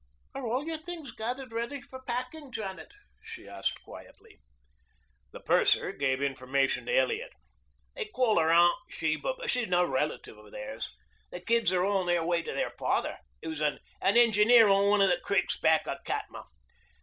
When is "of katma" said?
15.87-16.45